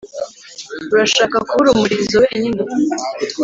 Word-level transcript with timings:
urashaka 0.93 1.35
kubura 1.47 1.69
umurizo 1.71 2.15
wenyine. 2.23 2.61